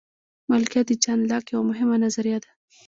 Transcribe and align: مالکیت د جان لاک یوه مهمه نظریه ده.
مالکیت 0.49 0.85
د 0.89 0.93
جان 1.03 1.19
لاک 1.29 1.43
یوه 1.53 1.63
مهمه 1.69 1.95
نظریه 2.05 2.37
ده. 2.43 2.49